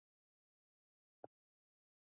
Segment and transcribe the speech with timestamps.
[0.03, 1.33] 段业汉人。